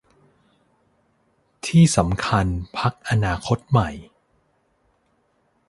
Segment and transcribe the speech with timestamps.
[1.65, 2.45] ที่สำคัญ
[2.77, 3.89] พรรคอนาคตใหม่